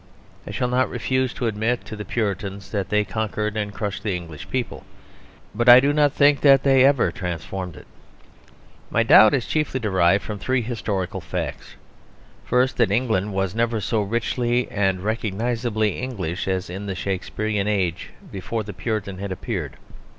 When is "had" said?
19.19-19.31